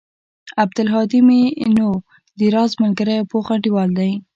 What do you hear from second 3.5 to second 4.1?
انډيوال و.